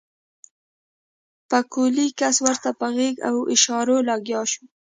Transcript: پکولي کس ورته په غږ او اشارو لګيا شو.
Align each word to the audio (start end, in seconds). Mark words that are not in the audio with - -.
پکولي 1.49 2.07
کس 2.19 2.35
ورته 2.45 2.69
په 2.79 2.87
غږ 2.97 3.15
او 3.29 3.35
اشارو 3.53 3.97
لګيا 4.09 4.41
شو. 4.51 4.63